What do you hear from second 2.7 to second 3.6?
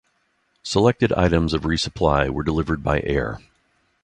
by air.